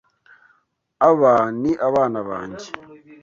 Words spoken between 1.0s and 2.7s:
Aba ni abana banjye.